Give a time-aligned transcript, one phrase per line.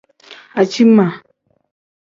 [0.59, 1.07] Aciima.